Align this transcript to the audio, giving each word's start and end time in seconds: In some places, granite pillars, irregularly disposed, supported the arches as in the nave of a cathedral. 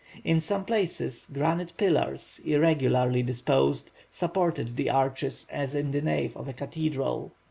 In 0.23 0.41
some 0.41 0.65
places, 0.65 1.27
granite 1.31 1.73
pillars, 1.77 2.41
irregularly 2.43 3.21
disposed, 3.21 3.91
supported 4.09 4.75
the 4.75 4.89
arches 4.89 5.45
as 5.51 5.75
in 5.75 5.91
the 5.91 6.01
nave 6.01 6.35
of 6.35 6.47
a 6.47 6.53
cathedral. 6.53 7.33